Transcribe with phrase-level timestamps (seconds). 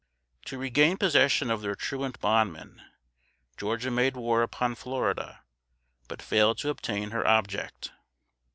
[0.45, 2.81] To regain possession of their truant bondmen,
[3.55, 5.43] Georgia made war upon Florida,
[6.07, 7.91] but failed to obtain her object.